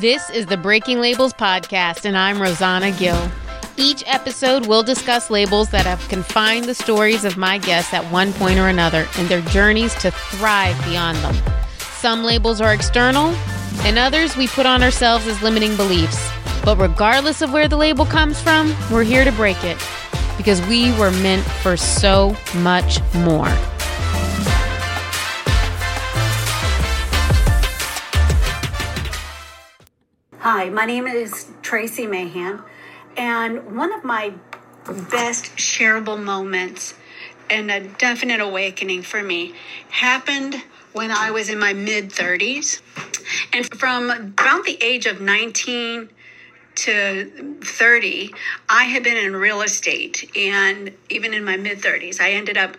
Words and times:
This 0.00 0.28
is 0.30 0.46
the 0.46 0.56
Breaking 0.56 0.98
Labels 0.98 1.32
podcast, 1.32 2.04
and 2.04 2.18
I'm 2.18 2.42
Rosanna 2.42 2.90
Gill. 2.90 3.30
Each 3.76 4.02
episode 4.08 4.66
we'll 4.66 4.82
discuss 4.82 5.30
labels 5.30 5.70
that 5.70 5.86
have 5.86 6.00
confined 6.08 6.64
the 6.64 6.74
stories 6.74 7.24
of 7.24 7.36
my 7.36 7.58
guests 7.58 7.94
at 7.94 8.04
one 8.10 8.32
point 8.32 8.58
or 8.58 8.66
another 8.66 9.06
and 9.16 9.28
their 9.28 9.40
journeys 9.42 9.94
to 10.00 10.10
thrive 10.10 10.76
beyond 10.84 11.16
them. 11.18 11.36
Some 11.78 12.24
labels 12.24 12.60
are 12.60 12.74
external, 12.74 13.26
and 13.84 13.96
others 13.96 14.36
we 14.36 14.48
put 14.48 14.66
on 14.66 14.82
ourselves 14.82 15.28
as 15.28 15.40
limiting 15.42 15.76
beliefs. 15.76 16.28
But 16.64 16.76
regardless 16.78 17.40
of 17.40 17.52
where 17.52 17.68
the 17.68 17.76
label 17.76 18.04
comes 18.04 18.40
from, 18.40 18.74
we're 18.90 19.04
here 19.04 19.24
to 19.24 19.30
break 19.30 19.62
it 19.62 19.78
because 20.36 20.60
we 20.62 20.90
were 20.98 21.12
meant 21.12 21.44
for 21.44 21.76
so 21.76 22.36
much 22.56 22.98
more. 23.14 23.73
Hi, 30.56 30.70
my 30.70 30.84
name 30.84 31.08
is 31.08 31.48
Tracy 31.62 32.06
Mahan, 32.06 32.62
and 33.16 33.76
one 33.76 33.92
of 33.92 34.04
my 34.04 34.34
best 35.10 35.46
shareable 35.56 36.22
moments 36.22 36.94
and 37.50 37.72
a 37.72 37.80
definite 37.80 38.38
awakening 38.40 39.02
for 39.02 39.20
me 39.20 39.54
happened 39.90 40.62
when 40.92 41.10
I 41.10 41.32
was 41.32 41.48
in 41.48 41.58
my 41.58 41.72
mid 41.72 42.10
30s. 42.10 42.82
And 43.52 43.66
from 43.76 44.10
about 44.10 44.64
the 44.64 44.80
age 44.80 45.06
of 45.06 45.20
19 45.20 46.08
to 46.76 47.56
30, 47.60 48.32
I 48.68 48.84
had 48.84 49.02
been 49.02 49.16
in 49.16 49.34
real 49.34 49.60
estate. 49.60 50.30
And 50.36 50.92
even 51.10 51.34
in 51.34 51.44
my 51.44 51.56
mid 51.56 51.80
30s, 51.80 52.20
I 52.20 52.30
ended 52.30 52.56
up 52.56 52.76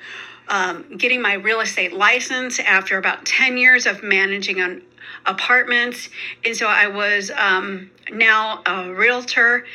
um, 0.48 0.98
getting 0.98 1.22
my 1.22 1.34
real 1.34 1.60
estate 1.60 1.92
license 1.92 2.58
after 2.58 2.98
about 2.98 3.26
10 3.26 3.58
years 3.58 3.86
of 3.86 4.02
managing 4.02 4.62
an 4.62 4.82
apartments. 5.26 6.10
And 6.44 6.56
so 6.56 6.68
I 6.68 6.88
was 6.88 7.32
um, 7.32 7.92
now 8.12 8.62
a 8.66 8.94
realtor 8.94 9.66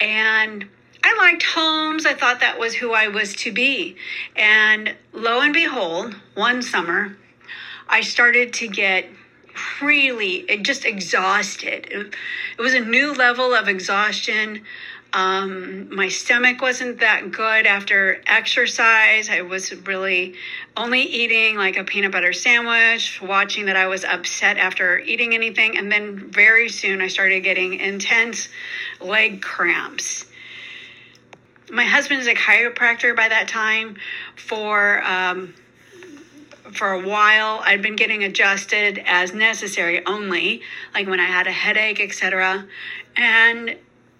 and 0.00 0.66
I 1.04 1.16
liked 1.18 1.44
homes. 1.44 2.04
I 2.04 2.14
thought 2.14 2.40
that 2.40 2.58
was 2.58 2.74
who 2.74 2.92
I 2.92 3.08
was 3.08 3.34
to 3.36 3.52
be. 3.52 3.96
And 4.34 4.94
lo 5.12 5.40
and 5.40 5.54
behold, 5.54 6.16
one 6.34 6.62
summer, 6.62 7.16
I 7.88 8.00
started 8.00 8.52
to 8.54 8.68
get 8.68 9.06
really 9.80 10.44
just 10.62 10.84
exhausted. 10.84 11.86
It, 11.90 12.14
it 12.58 12.62
was 12.62 12.74
a 12.74 12.80
new 12.80 13.12
level 13.12 13.54
of 13.54 13.68
exhaustion. 13.68 14.62
Um, 15.16 15.96
my 15.96 16.08
stomach 16.08 16.60
wasn't 16.60 17.00
that 17.00 17.32
good 17.32 17.64
after 17.64 18.20
exercise. 18.26 19.30
I 19.30 19.40
was 19.40 19.74
really 19.86 20.34
only 20.76 21.00
eating 21.00 21.56
like 21.56 21.78
a 21.78 21.84
peanut 21.84 22.12
butter 22.12 22.34
sandwich, 22.34 23.22
watching 23.22 23.64
that 23.64 23.76
I 23.76 23.86
was 23.86 24.04
upset 24.04 24.58
after 24.58 24.98
eating 24.98 25.32
anything. 25.32 25.78
And 25.78 25.90
then 25.90 26.30
very 26.30 26.68
soon 26.68 27.00
I 27.00 27.08
started 27.08 27.40
getting 27.40 27.80
intense 27.80 28.50
leg 29.00 29.40
cramps. 29.40 30.26
My 31.70 31.84
husband 31.84 32.20
is 32.20 32.26
a 32.26 32.34
chiropractor 32.34 33.16
by 33.16 33.28
that 33.30 33.48
time 33.48 33.96
for. 34.36 35.02
Um, 35.02 35.54
for 36.72 36.90
a 36.90 37.08
while 37.08 37.60
i'd 37.64 37.80
been 37.80 37.94
getting 37.94 38.24
adjusted 38.24 39.00
as 39.06 39.32
necessary 39.32 40.04
only 40.04 40.60
like 40.94 41.06
when 41.06 41.20
i 41.20 41.24
had 41.24 41.46
a 41.46 41.52
headache 41.52 42.00
etc 42.00 42.66
and 43.16 43.76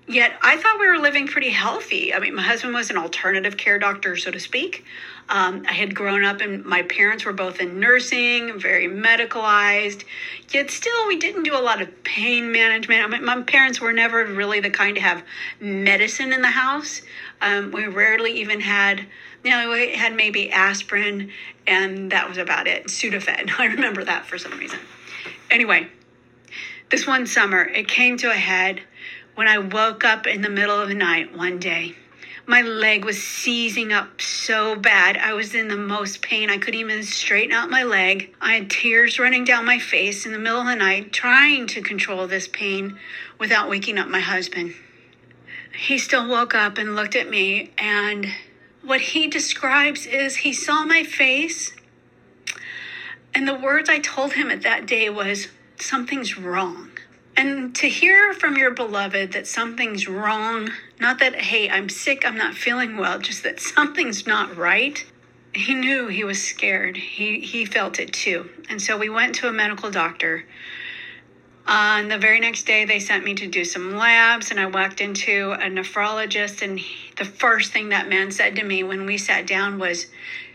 yet 0.06 0.38
I 0.42 0.56
thought 0.56 0.78
we 0.78 0.88
were 0.88 0.98
living 0.98 1.26
pretty 1.26 1.50
healthy. 1.50 2.14
I 2.14 2.18
mean, 2.18 2.34
my 2.34 2.42
husband 2.42 2.74
was 2.74 2.90
an 2.90 2.96
alternative 2.96 3.56
care 3.56 3.78
doctor, 3.78 4.16
so 4.16 4.30
to 4.30 4.40
speak. 4.40 4.84
Um, 5.28 5.64
I 5.68 5.72
had 5.72 5.94
grown 5.94 6.24
up 6.24 6.40
and 6.40 6.64
my 6.64 6.82
parents 6.82 7.24
were 7.24 7.32
both 7.32 7.60
in 7.60 7.80
nursing, 7.80 8.60
very 8.60 8.86
medicalized, 8.86 10.04
yet 10.50 10.70
still 10.70 11.08
we 11.08 11.16
didn't 11.16 11.42
do 11.42 11.56
a 11.56 11.58
lot 11.58 11.82
of 11.82 12.04
pain 12.04 12.52
management. 12.52 13.02
I 13.02 13.06
mean, 13.08 13.24
my 13.24 13.42
parents 13.42 13.80
were 13.80 13.92
never 13.92 14.24
really 14.24 14.60
the 14.60 14.70
kind 14.70 14.94
to 14.94 15.02
have 15.02 15.24
medicine 15.58 16.32
in 16.32 16.42
the 16.42 16.50
house. 16.50 17.02
Um, 17.40 17.72
we 17.72 17.86
rarely 17.86 18.33
even 18.40 18.61
had, 18.61 19.05
you 19.42 19.50
know, 19.50 19.70
we 19.70 19.96
had 19.96 20.14
maybe 20.14 20.52
aspirin 20.52 21.33
and 21.66 22.12
that 22.12 22.28
was 22.28 22.39
about 22.39 22.68
it. 22.68 22.86
Sudafed. 22.86 23.50
I 23.58 23.66
remember 23.66 24.05
that 24.05 24.27
for 24.27 24.39
some 24.39 24.56
reason. 24.58 24.78
Anyway, 25.50 25.89
this 26.90 27.05
one 27.05 27.27
summer, 27.27 27.62
it 27.64 27.89
came 27.89 28.16
to 28.18 28.30
a 28.30 28.36
head 28.36 28.80
when 29.36 29.47
I 29.47 29.58
woke 29.58 30.02
up 30.02 30.27
in 30.27 30.41
the 30.41 30.48
middle 30.48 30.80
of 30.80 30.89
the 30.89 30.95
night 30.95 31.36
one 31.36 31.58
day. 31.58 31.95
My 32.47 32.63
leg 32.63 33.05
was 33.05 33.23
seizing 33.23 33.92
up 33.92 34.20
so 34.20 34.77
bad. 34.77 35.19
I 35.19 35.35
was 35.35 35.55
in 35.55 35.69
the 35.69 35.77
most 35.77 36.23
pain. 36.23 36.48
I 36.48 36.57
couldn't 36.57 36.80
even 36.80 37.02
straighten 37.02 37.52
out 37.52 37.69
my 37.69 37.83
leg. 37.83 38.35
I 38.41 38.55
had 38.55 38.70
tears 38.70 39.19
running 39.19 39.45
down 39.45 39.67
my 39.67 39.79
face 39.79 40.25
in 40.25 40.33
the 40.33 40.39
middle 40.39 40.61
of 40.61 40.67
the 40.67 40.75
night, 40.75 41.13
trying 41.13 41.67
to 41.69 41.83
control 41.83 42.27
this 42.27 42.48
pain 42.48 42.98
without 43.39 43.69
waking 43.69 43.98
up 43.98 44.08
my 44.08 44.20
husband. 44.20 44.75
He 45.77 45.98
still 45.98 46.27
woke 46.27 46.55
up 46.55 46.79
and 46.79 46.96
looked 46.96 47.14
at 47.14 47.29
me, 47.29 47.73
and 47.77 48.29
what 48.83 49.01
he 49.02 49.27
describes 49.27 50.07
is 50.07 50.36
he 50.36 50.55
saw 50.55 50.85
my 50.86 51.02
face, 51.02 51.75
and 53.35 53.46
the 53.46 53.55
words 53.55 53.91
I 53.91 53.98
told 53.98 54.33
him 54.33 54.51
at 54.51 54.63
that 54.63 54.86
day 54.86 55.11
was, 55.11 55.48
Something's 55.79 56.39
wrong. 56.39 56.95
And 57.36 57.74
to 57.77 57.89
hear 57.89 58.33
from 58.33 58.57
your 58.57 58.70
beloved 58.70 59.33
that 59.33 59.47
something's 59.47 60.08
wrong, 60.08 60.70
not 60.98 61.19
that, 61.19 61.35
hey, 61.35 61.69
I'm 61.69 61.91
sick, 61.91 62.27
I'm 62.27 62.39
not 62.39 62.55
feeling 62.55 62.97
well, 62.97 63.19
just 63.19 63.42
that 63.42 63.61
something's 63.61 64.27
not 64.27 64.57
right. 64.57 65.05
He 65.55 65.75
knew 65.75 66.08
he 66.08 66.25
was 66.25 66.42
scared. 66.42 66.96
He, 66.96 67.41
he 67.41 67.67
felt 67.67 67.98
it 67.98 68.14
too. 68.14 68.48
And 68.70 68.80
so 68.80 68.96
we 68.96 69.11
went 69.11 69.35
to 69.36 69.48
a 69.48 69.52
medical 69.52 69.91
doctor. 69.91 70.46
Uh, 71.67 72.02
the 72.05 72.17
very 72.17 72.41
next 72.41 72.64
day, 72.64 72.85
they 72.85 73.01
sent 73.01 73.25
me 73.25 73.35
to 73.35 73.46
do 73.46 73.64
some 73.64 73.96
labs, 73.96 74.51
and 74.51 74.61
I 74.61 74.67
walked 74.67 75.01
into 75.01 75.52
a 75.52 75.69
nephrologist. 75.69 76.63
And 76.63 76.79
he, 76.79 77.13
the 77.17 77.25
first 77.25 77.73
thing 77.73 77.91
that 77.91 78.08
man 78.08 78.30
said 78.30 78.57
to 78.57 78.64
me 78.64 78.83
when 78.83 79.05
we 79.05 79.19
sat 79.19 79.46
down 79.46 79.79
was, 79.79 80.07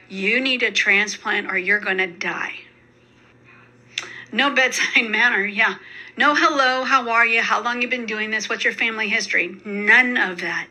You 0.09 0.39
need 0.39 0.63
a 0.63 0.71
transplant 0.71 1.51
or 1.51 1.57
you're 1.57 1.79
going 1.79 1.97
to 1.97 2.07
die. 2.07 2.53
No 4.31 4.53
bedside 4.53 5.03
manner, 5.09 5.45
yeah. 5.45 5.75
No 6.17 6.35
hello, 6.35 6.83
how 6.83 7.09
are 7.09 7.25
you? 7.25 7.41
How 7.41 7.61
long 7.61 7.81
you 7.81 7.87
been 7.87 8.05
doing 8.05 8.31
this? 8.31 8.47
What's 8.47 8.63
your 8.63 8.73
family 8.73 9.09
history? 9.09 9.55
None 9.65 10.17
of 10.17 10.41
that. 10.41 10.67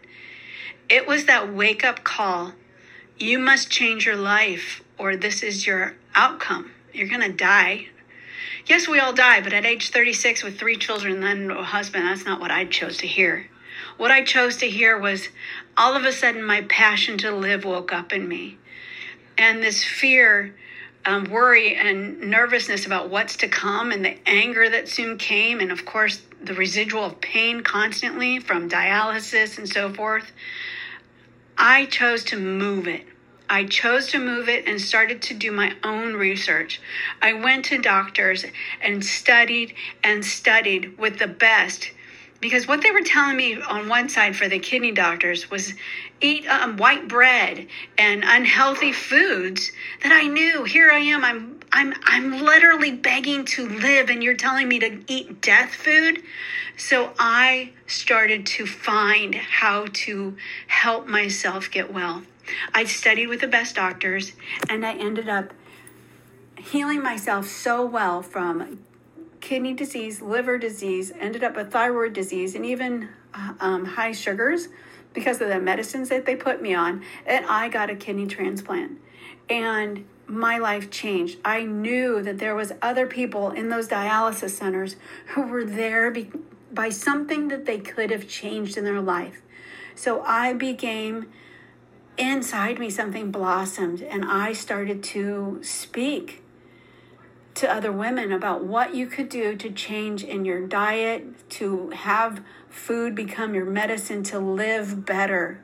It 0.88 1.06
was 1.06 1.26
that 1.26 1.52
wake 1.52 1.84
up 1.84 2.02
call. 2.04 2.52
You 3.18 3.38
must 3.38 3.70
change 3.70 4.06
your 4.06 4.16
life 4.16 4.82
or 4.98 5.16
this 5.16 5.42
is 5.42 5.66
your 5.66 5.94
outcome. 6.14 6.72
You're 6.92 7.08
going 7.08 7.20
to 7.20 7.32
die. 7.32 7.88
Yes, 8.66 8.88
we 8.88 8.98
all 8.98 9.12
die, 9.12 9.40
but 9.40 9.52
at 9.52 9.64
age 9.64 9.90
36 9.90 10.42
with 10.42 10.58
three 10.58 10.76
children 10.76 11.22
and 11.22 11.50
then 11.50 11.56
a 11.56 11.62
husband, 11.62 12.06
that's 12.06 12.24
not 12.24 12.40
what 12.40 12.50
I 12.50 12.64
chose 12.64 12.98
to 12.98 13.06
hear. 13.06 13.48
What 13.96 14.10
I 14.10 14.22
chose 14.22 14.56
to 14.58 14.68
hear 14.68 14.98
was 14.98 15.28
all 15.76 15.94
of 15.94 16.04
a 16.04 16.12
sudden 16.12 16.42
my 16.42 16.62
passion 16.62 17.18
to 17.18 17.30
live 17.30 17.64
woke 17.64 17.92
up 17.92 18.12
in 18.12 18.28
me. 18.28 18.58
And 19.38 19.62
this 19.62 19.84
fear 19.84 20.54
um, 21.04 21.24
worry 21.24 21.76
and 21.76 22.20
nervousness 22.20 22.86
about 22.86 23.08
what's 23.08 23.36
to 23.38 23.48
come 23.48 23.90
and 23.90 24.04
the 24.04 24.16
anger 24.26 24.68
that 24.68 24.88
soon 24.88 25.16
came, 25.18 25.60
and 25.60 25.72
of 25.72 25.84
course, 25.84 26.22
the 26.42 26.54
residual 26.54 27.04
of 27.04 27.20
pain 27.20 27.62
constantly 27.62 28.38
from 28.38 28.68
dialysis 28.68 29.58
and 29.58 29.68
so 29.68 29.92
forth. 29.92 30.32
I 31.56 31.86
chose 31.86 32.24
to 32.24 32.36
move 32.36 32.86
it. 32.86 33.06
I 33.48 33.64
chose 33.64 34.06
to 34.08 34.18
move 34.18 34.48
it 34.48 34.68
and 34.68 34.80
started 34.80 35.22
to 35.22 35.34
do 35.34 35.50
my 35.50 35.74
own 35.82 36.14
research. 36.14 36.80
I 37.20 37.32
went 37.32 37.64
to 37.66 37.78
doctors 37.78 38.44
and 38.80 39.04
studied 39.04 39.74
and 40.04 40.24
studied 40.24 40.96
with 40.98 41.18
the 41.18 41.26
best 41.26 41.90
because 42.40 42.66
what 42.66 42.82
they 42.82 42.90
were 42.90 43.02
telling 43.02 43.36
me 43.36 43.60
on 43.60 43.88
one 43.88 44.08
side 44.08 44.34
for 44.34 44.48
the 44.48 44.58
kidney 44.58 44.92
doctors 44.92 45.50
was 45.50 45.74
eat 46.20 46.46
um, 46.46 46.76
white 46.76 47.06
bread 47.06 47.66
and 47.98 48.24
unhealthy 48.24 48.92
foods 48.92 49.72
that 50.02 50.12
I 50.12 50.26
knew 50.26 50.64
here 50.64 50.90
I 50.90 50.98
am 50.98 51.24
I'm 51.24 51.60
I'm 51.72 51.94
I'm 52.02 52.44
literally 52.44 52.92
begging 52.92 53.44
to 53.46 53.68
live 53.68 54.10
and 54.10 54.22
you're 54.22 54.34
telling 54.34 54.68
me 54.68 54.78
to 54.80 55.00
eat 55.06 55.40
death 55.40 55.74
food? 55.74 56.22
So 56.76 57.12
I 57.18 57.72
started 57.86 58.46
to 58.46 58.66
find 58.66 59.34
how 59.34 59.86
to 59.92 60.36
help 60.66 61.06
myself 61.06 61.70
get 61.70 61.92
well. 61.92 62.22
I 62.74 62.84
studied 62.84 63.28
with 63.28 63.40
the 63.40 63.48
best 63.48 63.76
doctors 63.76 64.32
and 64.68 64.84
I 64.84 64.94
ended 64.94 65.28
up 65.28 65.52
healing 66.56 67.02
myself 67.02 67.46
so 67.46 67.84
well 67.84 68.22
from 68.22 68.80
kidney 69.50 69.72
disease, 69.72 70.22
liver 70.22 70.58
disease, 70.58 71.12
ended 71.18 71.42
up 71.42 71.56
with 71.56 71.72
thyroid 71.72 72.12
disease, 72.12 72.54
and 72.54 72.64
even 72.64 73.08
uh, 73.34 73.52
um, 73.58 73.84
high 73.84 74.12
sugars 74.12 74.68
because 75.12 75.40
of 75.40 75.48
the 75.48 75.58
medicines 75.58 76.08
that 76.08 76.24
they 76.24 76.36
put 76.36 76.62
me 76.62 76.72
on. 76.72 77.02
And 77.26 77.44
I 77.46 77.68
got 77.68 77.90
a 77.90 77.96
kidney 77.96 78.28
transplant. 78.28 79.00
And 79.48 80.04
my 80.28 80.58
life 80.58 80.88
changed. 80.88 81.40
I 81.44 81.64
knew 81.64 82.22
that 82.22 82.38
there 82.38 82.54
was 82.54 82.74
other 82.80 83.08
people 83.08 83.50
in 83.50 83.70
those 83.70 83.88
dialysis 83.88 84.50
centers 84.50 84.94
who 85.34 85.42
were 85.42 85.64
there 85.64 86.12
be- 86.12 86.30
by 86.72 86.90
something 86.90 87.48
that 87.48 87.66
they 87.66 87.80
could 87.80 88.12
have 88.12 88.28
changed 88.28 88.76
in 88.76 88.84
their 88.84 89.00
life. 89.00 89.42
So 89.96 90.22
I 90.22 90.52
became 90.52 91.26
inside 92.16 92.78
me 92.78 92.88
something 92.88 93.32
blossomed 93.32 94.00
and 94.00 94.24
I 94.24 94.52
started 94.52 95.02
to 95.14 95.58
speak 95.60 96.44
to 97.60 97.70
other 97.70 97.92
women 97.92 98.32
about 98.32 98.64
what 98.64 98.94
you 98.94 99.06
could 99.06 99.28
do 99.28 99.54
to 99.54 99.70
change 99.70 100.24
in 100.24 100.46
your 100.46 100.66
diet, 100.66 101.46
to 101.50 101.90
have 101.90 102.42
food 102.70 103.14
become 103.14 103.54
your 103.54 103.66
medicine, 103.66 104.22
to 104.22 104.38
live 104.38 105.04
better. 105.04 105.62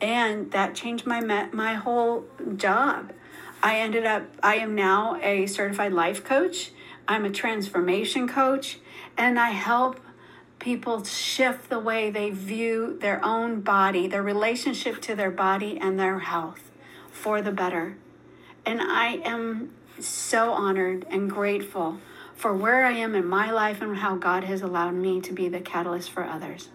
And 0.00 0.50
that 0.52 0.74
changed 0.74 1.06
my 1.06 1.20
my 1.52 1.74
whole 1.74 2.24
job. 2.56 3.12
I 3.62 3.80
ended 3.80 4.06
up 4.06 4.22
I 4.42 4.56
am 4.56 4.74
now 4.74 5.20
a 5.20 5.44
certified 5.46 5.92
life 5.92 6.24
coach. 6.24 6.72
I'm 7.06 7.26
a 7.26 7.30
transformation 7.30 8.26
coach 8.26 8.78
and 9.18 9.38
I 9.38 9.50
help 9.50 10.00
people 10.60 11.04
shift 11.04 11.68
the 11.68 11.78
way 11.78 12.10
they 12.10 12.30
view 12.30 12.96
their 13.02 13.22
own 13.22 13.60
body, 13.60 14.06
their 14.06 14.22
relationship 14.22 15.02
to 15.02 15.14
their 15.14 15.30
body 15.30 15.76
and 15.78 16.00
their 16.00 16.20
health 16.20 16.70
for 17.10 17.42
the 17.42 17.52
better. 17.52 17.98
And 18.64 18.80
I 18.80 19.16
am 19.24 19.70
so 20.00 20.52
honored 20.52 21.06
and 21.10 21.30
grateful 21.30 21.98
for 22.34 22.54
where 22.54 22.84
I 22.84 22.92
am 22.92 23.14
in 23.14 23.26
my 23.26 23.50
life 23.50 23.80
and 23.80 23.96
how 23.96 24.16
God 24.16 24.44
has 24.44 24.62
allowed 24.62 24.94
me 24.94 25.20
to 25.22 25.32
be 25.32 25.48
the 25.48 25.60
catalyst 25.60 26.10
for 26.10 26.24
others. 26.24 26.68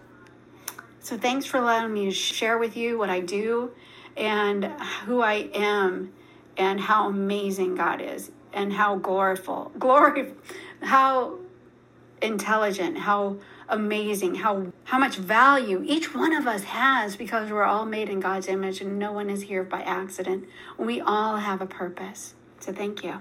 So, 1.00 1.16
thanks 1.16 1.46
for 1.46 1.58
allowing 1.58 1.92
me 1.92 2.06
to 2.06 2.10
share 2.10 2.58
with 2.58 2.76
you 2.76 2.98
what 2.98 3.10
I 3.10 3.20
do 3.20 3.72
and 4.16 4.64
who 5.04 5.22
I 5.22 5.50
am 5.54 6.12
and 6.56 6.80
how 6.80 7.08
amazing 7.08 7.74
God 7.74 8.00
is 8.00 8.30
and 8.52 8.72
how 8.72 8.96
gloriful, 8.96 9.72
glory, 9.78 10.32
how 10.82 11.38
intelligent, 12.20 12.98
how 12.98 13.38
amazing, 13.68 14.34
how 14.34 14.66
how 14.84 14.98
much 14.98 15.16
value 15.16 15.82
each 15.86 16.14
one 16.14 16.34
of 16.34 16.46
us 16.46 16.64
has 16.64 17.16
because 17.16 17.50
we're 17.50 17.64
all 17.64 17.86
made 17.86 18.08
in 18.08 18.20
God's 18.20 18.48
image 18.48 18.80
and 18.80 18.98
no 18.98 19.12
one 19.12 19.30
is 19.30 19.42
here 19.42 19.62
by 19.62 19.82
accident. 19.82 20.46
We 20.76 21.00
all 21.00 21.36
have 21.36 21.60
a 21.60 21.66
purpose. 21.66 22.34
So 22.60 22.72
thank 22.72 23.02
you. 23.02 23.14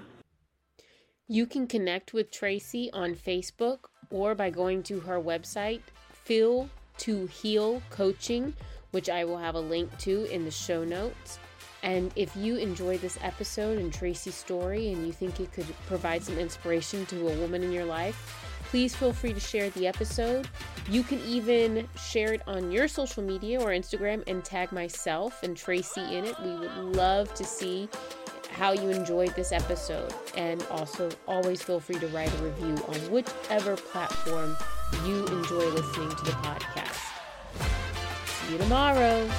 You 1.28 1.46
can 1.46 1.68
connect 1.68 2.14
with 2.14 2.32
Tracy 2.32 2.90
on 2.92 3.16
Facebook 3.16 3.80
or 4.10 4.36
by 4.36 4.50
going 4.50 4.84
to 4.84 5.00
her 5.02 5.20
website, 5.20 5.82
Feel 6.12 6.70
to 6.98 7.28
Heal 7.28 7.82
Coaching, 7.90 8.54
which 8.92 9.10
I 9.10 9.24
will 9.26 9.38
have 9.38 9.56
a 9.56 9.60
link 9.60 9.96
to 10.00 10.26
in 10.26 10.46
the 10.46 10.52
show 10.52 10.84
notes. 10.84 11.40
And 11.84 12.12
if 12.16 12.36
you 12.36 12.58
enjoyed 12.58 13.00
this 13.02 13.18
episode 13.22 13.78
and 13.78 13.94
Tracy's 13.94 14.36
story 14.36 14.92
and 14.92 15.06
you 15.06 15.14
think 15.14 15.40
it 15.40 15.54
could 15.54 15.68
provide 15.88 16.24
some 16.24 16.38
inspiration 16.38 17.06
to 17.08 17.30
a 17.30 17.38
woman 17.38 17.64
in 17.64 17.72
your 17.72 17.86
life, 17.86 18.36
please 18.66 18.96
feel 18.96 19.14
free 19.14 19.34
to 19.34 19.40
share 19.40 19.70
the 19.72 19.88
episode. 19.88 20.48
You 20.90 21.04
can 21.04 21.20
even 21.22 21.88
share 21.98 22.34
it 22.34 22.42
on 22.48 22.72
your 22.72 22.88
social 22.88 23.24
media 23.24 23.62
or 23.62 23.70
Instagram 23.70 24.24
and 24.28 24.44
tag 24.44 24.72
myself 24.72 25.42
and 25.44 25.56
Tracy 25.56 26.02
in 26.02 26.26
it. 26.26 26.40
We 26.40 26.56
would 26.56 26.96
love 26.96 27.34
to 27.36 27.46
see 27.46 27.88
how 28.60 28.74
you 28.74 28.90
enjoyed 28.90 29.34
this 29.36 29.54
episode. 29.54 30.14
And 30.36 30.62
also, 30.70 31.10
always 31.28 31.62
feel 31.62 31.80
free 31.80 31.98
to 32.00 32.08
write 32.08 32.32
a 32.34 32.44
review 32.44 32.76
on 32.88 32.96
whichever 33.10 33.78
platform 33.78 34.58
you 35.06 35.26
enjoy 35.28 35.66
listening 35.70 36.10
to 36.10 36.24
the 36.26 36.32
podcast. 36.44 37.00
See 38.28 38.54
you 38.54 38.58
tomorrow. 38.60 39.30